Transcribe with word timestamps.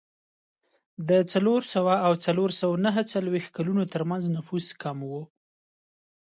د 1.09 1.11
څلور 1.33 1.61
سوه 1.73 1.93
او 2.05 2.13
څلور 2.25 2.49
سوه 2.61 2.75
نهه 2.85 3.03
څلوېښت 3.13 3.49
کلونو 3.57 3.83
ترمنځ 3.93 4.23
نفوس 4.35 4.67
کم 4.81 4.97
و 5.09 5.13